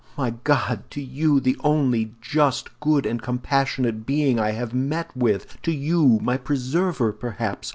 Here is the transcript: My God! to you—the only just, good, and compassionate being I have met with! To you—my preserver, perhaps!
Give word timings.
My 0.17 0.31
God! 0.31 0.89
to 0.89 0.99
you—the 0.99 1.57
only 1.63 2.15
just, 2.21 2.79
good, 2.79 3.05
and 3.05 3.21
compassionate 3.21 4.03
being 4.07 4.39
I 4.39 4.49
have 4.49 4.73
met 4.73 5.15
with! 5.15 5.61
To 5.61 5.71
you—my 5.71 6.37
preserver, 6.37 7.13
perhaps! 7.13 7.69